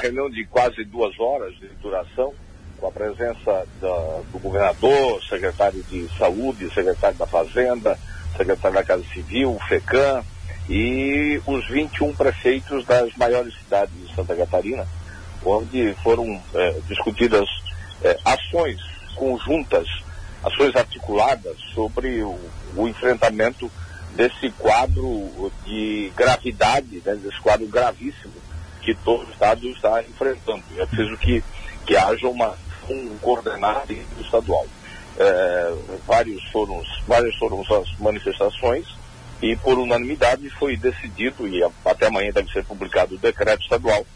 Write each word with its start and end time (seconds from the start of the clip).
reunião 0.00 0.30
de 0.30 0.44
quase 0.46 0.84
duas 0.84 1.18
horas 1.18 1.54
de 1.54 1.68
duração, 1.82 2.32
com 2.78 2.86
a 2.86 2.92
presença 2.92 3.66
da, 3.80 4.20
do 4.32 4.38
governador, 4.38 5.22
secretário 5.22 5.82
de 5.84 6.08
saúde, 6.16 6.72
secretário 6.72 7.16
da 7.18 7.26
fazenda, 7.26 7.98
secretário 8.36 8.76
da 8.76 8.84
Casa 8.84 9.04
Civil, 9.12 9.54
o 9.54 9.60
FECAM 9.68 10.24
e 10.68 11.40
os 11.46 11.68
21 11.68 12.14
prefeitos 12.14 12.84
das 12.86 13.14
maiores 13.16 13.54
cidades 13.54 13.92
de 13.94 14.14
Santa 14.14 14.34
Catarina, 14.34 14.86
onde 15.44 15.94
foram 16.02 16.40
é, 16.54 16.74
discutidas 16.88 17.48
é, 18.02 18.18
ações 18.24 18.80
conjuntas, 19.14 19.86
ações 20.42 20.74
articuladas 20.74 21.56
sobre 21.74 22.22
o, 22.22 22.38
o, 22.74 22.88
enfrentamento 22.88 23.70
desse 24.14 24.50
quadro 24.52 25.52
de 25.64 26.10
gravidade, 26.16 27.02
né, 27.04 27.14
desse 27.16 27.38
quadro 27.40 27.66
gravíssimo 27.66 28.32
que 28.80 28.94
todo 28.94 29.26
o 29.26 29.30
Estado 29.30 29.66
está 29.68 30.02
enfrentando. 30.02 30.62
É 30.76 30.86
preciso 30.86 31.16
que, 31.18 31.42
que 31.86 31.96
haja 31.96 32.26
uma 32.28 32.56
um 32.88 33.16
coordenado 33.18 33.92
estadual. 34.20 34.66
É, 35.18 35.74
vários 36.06 36.42
foram, 36.50 36.82
várias 37.06 37.34
foram 37.36 37.60
as 37.60 37.98
manifestações 37.98 38.86
e 39.42 39.56
por 39.56 39.78
unanimidade 39.78 40.48
foi 40.50 40.76
decidido, 40.76 41.48
e 41.48 41.62
até 41.84 42.06
amanhã 42.06 42.30
deve 42.32 42.50
ser 42.52 42.64
publicado 42.64 43.14
o 43.14 43.18
decreto 43.18 43.62
estadual, 43.62 44.06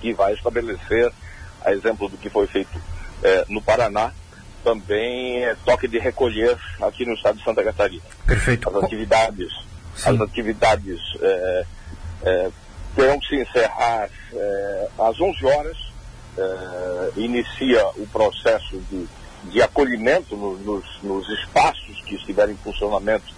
que 0.00 0.12
vai 0.12 0.34
estabelecer, 0.34 1.12
a 1.64 1.72
exemplo 1.72 2.08
do 2.08 2.16
que 2.16 2.30
foi 2.30 2.46
feito 2.46 2.80
é, 3.22 3.44
no 3.48 3.60
Paraná, 3.60 4.12
também 4.62 5.44
é, 5.44 5.56
toque 5.64 5.88
de 5.88 5.98
recolher 5.98 6.56
aqui 6.80 7.04
no 7.04 7.14
estado 7.14 7.38
de 7.38 7.44
Santa 7.44 7.64
Catarina. 7.64 8.02
Perfeito. 8.26 8.68
As 8.68 8.84
atividades, 8.84 9.52
Sim. 9.96 10.10
as 10.10 10.20
atividades 10.20 11.00
é, 11.20 11.64
é, 12.22 12.50
terão 12.94 13.18
que 13.18 13.28
se 13.28 13.36
encerrar 13.36 14.08
é, 14.32 14.88
às 14.98 15.20
11 15.20 15.46
horas, 15.46 15.76
é, 16.36 17.10
inicia 17.16 17.86
o 17.96 18.06
processo 18.06 18.78
de, 18.90 19.06
de 19.50 19.62
acolhimento 19.62 20.36
no, 20.36 20.56
nos, 20.58 20.84
nos 21.02 21.28
espaços 21.40 22.00
que 22.02 22.16
estiverem 22.16 22.54
em 22.54 22.58
funcionamento 22.58 23.34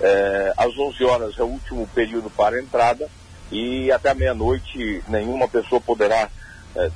é, 0.00 0.52
às 0.56 0.76
11 0.78 1.04
horas 1.04 1.38
é 1.38 1.42
o 1.42 1.46
último 1.46 1.86
período 1.88 2.30
para 2.30 2.60
entrada 2.60 3.08
e 3.50 3.90
até 3.90 4.14
meia-noite 4.14 5.02
nenhuma 5.08 5.48
pessoa 5.48 5.80
poderá, 5.80 6.28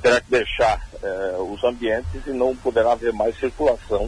terá 0.03 0.21
que 0.21 0.29
deixar 0.29 0.79
os 1.49 1.63
ambientes 1.63 2.21
e 2.27 2.29
não 2.29 2.55
poderá 2.55 2.91
haver 2.91 3.11
mais 3.11 3.37
circulação 3.39 4.07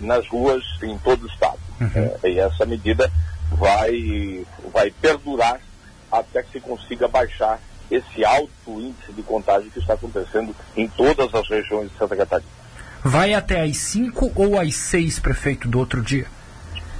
nas 0.00 0.26
ruas 0.26 0.64
em 0.82 0.98
todo 0.98 1.22
o 1.22 1.26
estado. 1.28 1.60
Uhum. 1.80 2.28
E 2.28 2.40
essa 2.40 2.66
medida 2.66 3.10
vai, 3.52 4.44
vai 4.72 4.90
perdurar 4.90 5.60
até 6.10 6.42
que 6.42 6.52
se 6.52 6.60
consiga 6.60 7.08
baixar 7.08 7.60
esse 7.90 8.24
alto 8.24 8.80
índice 8.80 9.12
de 9.12 9.22
contágio 9.22 9.70
que 9.70 9.78
está 9.78 9.94
acontecendo 9.94 10.54
em 10.76 10.86
todas 10.88 11.34
as 11.34 11.48
regiões 11.48 11.90
de 11.90 11.96
Santa 11.96 12.16
Catarina. 12.16 12.50
Vai 13.02 13.32
até 13.32 13.62
às 13.62 13.76
5 13.76 14.32
ou 14.34 14.58
às 14.58 14.74
6, 14.74 15.18
prefeito, 15.20 15.68
do 15.68 15.78
outro 15.78 16.02
dia? 16.02 16.26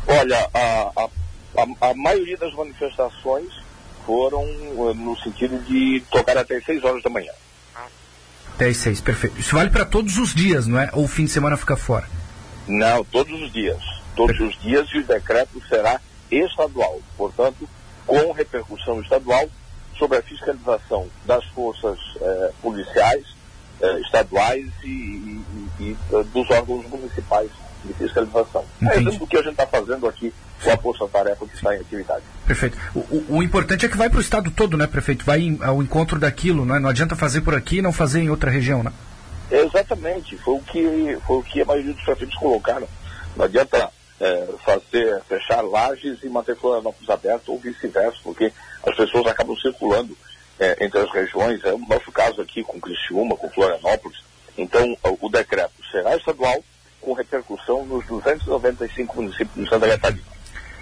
Olha, 0.07 0.49
a, 0.55 0.93
a, 0.97 1.05
a, 1.05 1.91
a 1.91 1.95
maioria 1.95 2.37
das 2.37 2.55
manifestações 2.55 3.53
foram 4.07 4.43
uh, 4.43 4.95
no 4.95 5.17
sentido 5.19 5.63
de 5.65 6.03
tocar 6.11 6.39
até 6.39 6.61
6 6.61 6.83
horas 6.85 7.03
da 7.03 7.11
manhã. 7.11 7.33
Até 8.55 8.73
6, 8.73 9.01
perfeito. 9.03 9.39
Isso 9.39 9.55
vale 9.55 9.71
para 9.71 9.85
todos 9.85 10.17
os 10.19 10.35
dias, 10.35 10.67
não 10.67 10.81
é? 10.81 10.89
Ou 10.93 11.05
o 11.05 11.09
fim 11.09 11.27
de 11.27 11.31
semana 11.31 11.57
fica 11.57 11.77
fora? 11.77 12.09
Não, 12.67 13.05
todos 13.05 13.41
os 13.41 13.53
dias. 13.53 13.79
Todos 14.17 14.37
perfeito. 14.37 14.57
os 14.57 14.63
dias 14.63 14.89
e 14.95 14.99
o 14.99 15.05
decreto 15.05 15.63
será 15.69 16.01
estadual. 16.31 17.01
Portanto, 17.17 17.69
com 18.09 18.33
repercussão 18.33 19.01
estadual 19.03 19.49
sobre 19.99 20.17
a 20.19 20.23
fiscalização 20.23 21.07
das 21.27 21.45
forças 21.47 21.99
eh, 22.21 22.53
policiais 22.63 23.27
eh, 23.83 24.01
estaduais 24.01 24.67
e, 24.83 24.89
e, 24.89 25.45
e, 25.79 25.85
e, 25.91 26.25
dos 26.33 26.51
órgãos 26.51 26.89
municipais 26.89 27.51
de 27.85 27.93
fiscalização. 27.93 28.65
É 28.81 28.87
Entendi. 28.87 29.17
É 29.17 29.19
do 29.19 29.27
que 29.27 29.37
a 29.37 29.43
gente 29.43 29.53
está 29.53 29.67
fazendo 29.67 30.09
aqui 30.09 30.33
com 30.65 30.71
a 30.71 30.77
força-tarefa 30.79 31.47
que 31.47 31.55
está 31.55 31.77
em 31.77 31.81
atividade. 31.81 32.23
Perfeito. 32.47 32.79
O, 32.95 33.01
o, 33.01 33.25
o 33.37 33.43
importante 33.43 33.85
é 33.85 33.89
que 33.89 33.97
vai 33.97 34.09
para 34.09 34.19
o 34.19 34.23
estado 34.23 34.51
todo, 34.51 34.77
né, 34.77 34.87
prefeito? 34.87 35.25
Vai 35.25 35.41
em, 35.41 35.59
ao 35.63 35.83
encontro 35.83 36.19
daquilo, 36.19 36.65
né? 36.65 36.79
Não 36.79 36.89
adianta 36.89 37.15
fazer 37.15 37.43
por 37.43 37.55
aqui 37.55 37.79
e 37.79 37.83
não 37.83 37.93
fazer 37.93 38.23
em 38.23 38.31
outra 38.31 38.51
região, 38.51 38.83
né? 38.83 38.93
Exatamente. 39.51 40.37
Foi 40.39 40.55
o 40.55 40.61
que, 40.61 41.19
foi 41.27 41.37
o 41.37 41.43
que 41.43 41.61
a 41.61 41.65
maioria 41.65 41.93
dos 41.93 42.03
prefeitos 42.03 42.37
colocaram. 42.37 42.89
Não 43.37 43.45
adianta 43.45 43.91
é, 44.21 44.49
fazer, 44.65 45.23
fechar 45.29 45.63
lajes 45.63 46.19
e 46.23 46.29
manter 46.29 46.57
Florianópolis 46.57 47.09
aberto 47.09 47.51
ou 47.51 47.59
vice-versa, 47.59 48.19
porque 48.23 48.53
as 48.87 48.97
pessoas 48.97 49.27
acabam 49.27 49.57
circulando 49.57 50.17
é, 50.59 50.85
entre 50.85 50.99
as 50.99 51.11
regiões. 51.13 51.63
É 51.65 51.73
o 51.73 51.79
nosso 51.79 52.11
caso 52.11 52.41
aqui 52.41 52.63
com 52.63 52.81
Criciúma, 52.81 53.37
com 53.37 53.49
Florianópolis. 53.51 54.19
Então, 54.57 54.97
o, 55.21 55.29
decreto 55.29 55.73
será 55.91 56.17
estadual, 56.17 56.63
com 57.01 57.13
repercussão 57.13 57.87
nos 57.87 58.05
295 58.07 59.17
municípios 59.17 59.65
de 59.65 59.71
Santa 59.71 59.89
Catarina. 59.89 60.23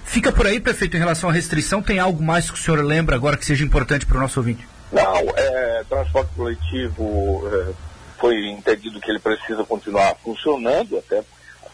Fica 0.05 0.33
por 0.33 0.47
aí, 0.47 0.59
prefeito, 0.59 0.97
em 0.97 1.01
relação 1.01 1.29
à 1.29 1.33
restrição, 1.33 1.83
tem 1.83 1.99
algo 1.99 2.23
mais 2.23 2.51
que 2.51 2.59
o 2.59 2.63
senhor 2.63 2.83
lembra 2.83 3.17
agora 3.17 3.37
que 3.37 3.45
seja 3.45 3.65
importante 3.65 4.07
para 4.07 4.17
o 4.17 4.21
nosso 4.21 4.41
ouvinte? 4.41 4.67
Não, 4.91 5.21
é, 5.37 5.85
transporte 5.89 6.31
coletivo 6.35 7.43
é, 7.53 7.73
foi 8.19 8.47
entendido 8.47 9.01
que 9.01 9.11
ele 9.11 9.19
precisa 9.19 9.65
continuar 9.65 10.15
funcionando, 10.23 10.97
até, 10.97 11.23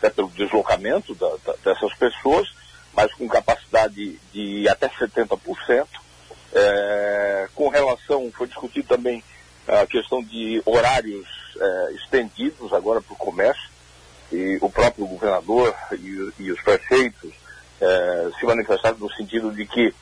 até 0.03 0.11
pelo 0.11 0.29
deslocamento 0.31 1.15
da, 1.15 1.29
da, 1.45 1.55
dessas 1.65 1.95
pessoas, 1.95 2.49
mas 2.93 3.13
com 3.15 3.29
capacidade 3.29 4.19
de 4.33 4.69
até 4.69 4.89
70%. 4.89 5.87
É, 6.55 7.49
com 7.55 7.69
relação, 7.69 8.31
foi 8.33 8.47
discutido 8.47 8.89
também 8.89 9.23
a 9.67 9.87
questão 9.87 10.23
de 10.23 10.61
horários 10.67 11.27
é, 11.59 11.93
estendidos 11.95 12.73
agora 12.73 13.01
para 13.01 13.15
o 13.15 13.17
comércio 13.17 13.71
e 14.33 14.59
o 14.61 14.69
próprio 14.69 15.07
governador 15.07 15.75
e, 15.93 16.33
e 16.39 16.53
os 16.53 16.61
prefeitos 16.63 17.33
eh, 17.83 18.31
se 18.39 18.47
manifestaram 18.47 18.97
no 18.97 19.13
sentido 19.13 19.51
de 19.51 19.67
que 19.67 19.93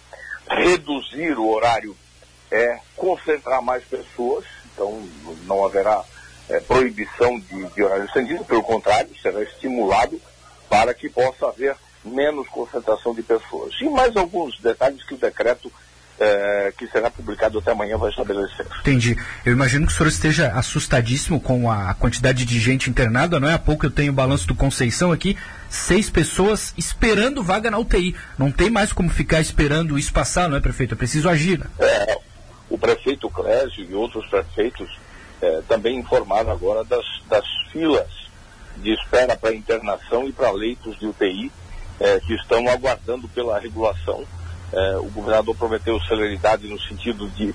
reduzir 0.49 1.39
o 1.39 1.49
horário 1.49 1.97
é 2.51 2.79
concentrar 2.95 3.63
mais 3.63 3.83
pessoas, 3.85 4.45
então 4.73 5.03
não 5.47 5.65
haverá 5.65 6.05
eh, 6.51 6.61
proibição 6.61 7.39
de, 7.39 7.65
de 7.75 7.83
horário 7.83 8.05
estendido, 8.05 8.45
pelo 8.45 8.63
contrário, 8.63 9.11
será 9.21 9.43
estimulado 9.43 10.21
para 10.69 10.93
que 10.93 11.09
possa 11.09 11.47
haver 11.47 11.77
menos 12.05 12.49
concentração 12.49 13.15
de 13.15 13.23
pessoas. 13.23 13.75
E 13.81 13.89
mais 13.89 14.17
alguns 14.17 14.59
detalhes 14.61 15.03
que 15.05 15.15
o 15.15 15.19
decreto 15.19 15.71
é, 16.21 16.73
que 16.77 16.87
será 16.89 17.11
publicado 17.11 17.59
até 17.59 17.73
amanhã 17.73 17.97
vai 17.97 18.11
estabelecer. 18.11 18.67
Entendi. 18.81 19.17
Eu 19.45 19.55
imagino 19.55 19.87
que 19.87 19.93
o 19.93 19.97
senhor 19.97 20.09
esteja 20.09 20.49
assustadíssimo 20.53 21.41
com 21.41 21.71
a 21.71 21.95
quantidade 21.95 22.45
de 22.45 22.61
gente 22.61 22.91
internada, 22.91 23.41
não 23.41 23.49
é? 23.49 23.55
Há 23.55 23.59
pouco 23.59 23.87
eu 23.87 23.91
tenho 23.91 24.13
o 24.13 24.15
balanço 24.15 24.47
do 24.47 24.55
Conceição 24.55 25.13
aqui, 25.13 25.37
seis 25.71 26.11
pessoas 26.11 26.75
esperando 26.77 27.43
vaga 27.43 27.71
na 27.71 27.79
UTI. 27.79 28.15
Não 28.37 28.53
tem 28.53 28.69
mais 28.69 28.93
como 28.93 29.09
ficar 29.09 29.41
esperando 29.41 29.99
isso 29.99 30.13
passar, 30.13 30.49
não 30.49 30.59
é, 30.59 30.61
prefeito? 30.61 30.93
É 30.93 30.97
preciso 30.97 31.29
agir. 31.29 31.59
Né? 31.59 31.67
É, 31.79 32.19
o 32.69 32.77
prefeito 32.77 33.31
Clésio 33.31 33.87
e 33.89 33.95
outros 33.95 34.27
prefeitos 34.27 34.91
é, 35.43 35.63
também 35.69 35.99
informaram 35.99 36.51
agora 36.51 36.85
das, 36.85 37.05
das 37.29 37.45
filas 37.71 38.11
de 38.77 38.93
espera 38.95 39.37
para 39.37 39.55
internação 39.55 40.27
e 40.27 40.33
para 40.33 40.51
leitos 40.51 40.99
de 40.99 41.07
UTI 41.07 41.53
é, 41.99 42.21
que 42.21 42.35
estão 42.35 42.69
aguardando 42.69 43.29
pela 43.29 43.59
regulação 43.59 44.27
é, 44.73 44.97
o 44.99 45.11
governador 45.11 45.57
prometeu 45.57 46.01
celeridade 46.03 46.69
no 46.69 46.81
sentido 46.81 47.29
de, 47.31 47.53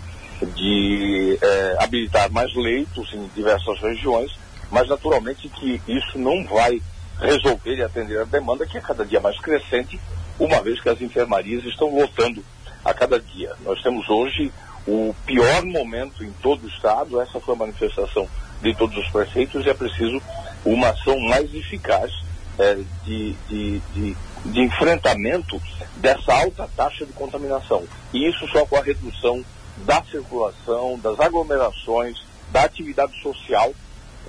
de 0.54 1.40
é, 1.42 1.76
habilitar 1.80 2.30
mais 2.32 2.54
leitos 2.56 3.14
em 3.14 3.28
diversas 3.34 3.80
regiões, 3.80 4.32
mas 4.70 4.88
naturalmente 4.90 5.48
que 5.48 5.82
isso 5.88 6.18
não 6.18 6.44
vai 6.46 6.82
resolver 7.20 7.76
e 7.76 7.84
atender 7.84 8.20
a 8.20 8.26
demanda 8.26 8.66
que 8.66 8.78
é 8.78 8.82
cada 8.82 9.06
dia 9.06 9.22
mais 9.22 9.40
crescente, 9.40 10.00
uma 10.38 10.62
vez 10.62 10.82
que 10.82 10.90
as 10.90 11.00
enfermarias 11.00 11.64
estão 11.64 11.96
lotando 11.96 12.44
a 12.84 12.94
cada 12.94 13.18
dia. 13.18 13.54
Nós 13.64 13.82
temos 13.82 14.10
hoje 14.10 14.52
o 14.88 15.16
pior 15.26 15.66
momento 15.66 16.24
em 16.24 16.32
todo 16.42 16.64
o 16.64 16.68
estado, 16.68 17.20
essa 17.20 17.40
foi 17.40 17.56
a 17.56 17.58
manifestação 17.58 18.28
de 18.62 18.74
todos 18.76 18.98
os 18.98 19.10
prefeitos 19.10 19.66
e 19.66 19.70
é 19.70 19.74
preciso 19.74 20.22
uma 20.64 20.90
ação 20.90 21.20
mais 21.20 21.54
eficaz 21.54 22.12
é, 22.58 22.76
de, 23.04 23.34
de, 23.50 23.80
de 23.94 24.16
de 24.46 24.62
enfrentamento 24.62 25.62
dessa 25.98 26.34
alta 26.34 26.70
taxa 26.76 27.06
de 27.06 27.14
contaminação. 27.14 27.84
E 28.14 28.30
isso 28.30 28.48
só 28.50 28.66
com 28.66 28.76
a 28.76 28.82
redução 28.82 29.44
da 29.78 30.04
circulação, 30.04 31.00
das 31.00 31.20
aglomerações, 31.20 32.24
da 32.52 32.64
atividade 32.64 33.20
social, 33.22 33.74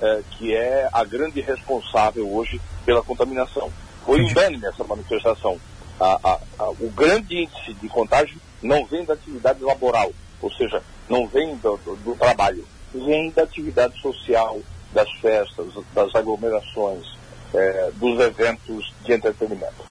eh, 0.01 0.23
que 0.33 0.55
é 0.55 0.89
a 0.93 1.05
grande 1.05 1.41
responsável 1.41 2.33
hoje 2.33 2.61
pela 2.85 3.03
contaminação. 3.03 3.71
Foi 4.05 4.21
unânime 4.21 4.67
essa 4.67 4.85
manifestação. 4.85 5.59
A, 6.01 6.19
a, 6.23 6.39
a, 6.59 6.71
o 6.71 6.91
grande 6.95 7.43
índice 7.43 7.75
de 7.75 7.89
contágio 7.89 8.39
não 8.63 8.85
vem 8.87 9.05
da 9.05 9.15
atividade 9.15 9.63
laboral, 9.63 10.13
ou 10.41 10.53
seja, 10.53 10.83
não 11.09 11.27
vem 11.27 11.57
do, 11.57 11.77
do, 11.79 11.97
do 11.97 12.15
trabalho, 12.17 12.65
vem 12.95 13.31
da 13.31 13.43
atividade 13.43 14.01
social, 14.01 14.61
das 14.93 15.11
festas, 15.21 15.67
das 15.95 16.15
aglomerações, 16.15 17.17
eh, 17.55 17.91
dos 17.95 18.19
eventos 18.21 18.93
de 19.05 19.13
entretenimento. 19.13 19.85